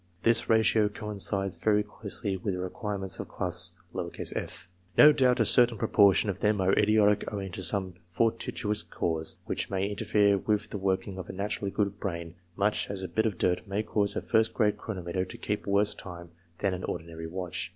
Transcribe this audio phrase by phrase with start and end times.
[0.23, 3.73] This ratio coincides very closely with the requirements of class
[4.35, 4.67] f.
[4.97, 9.35] No doubt a certain pro portion of them are idiotic owing to some fortuitous cause,
[9.45, 9.87] 32 CLASSIFICATION ACCORDING TO GIFTS which may
[10.25, 13.67] interfere with the working of a naturally good brain, much as a bit of dirt
[13.67, 17.69] may cause a first rate chrono meter to keep worse time than an ordinary watch.